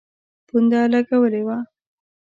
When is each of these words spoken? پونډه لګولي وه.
پونډه 0.47 0.81
لګولي 0.93 1.41
وه. 1.47 1.57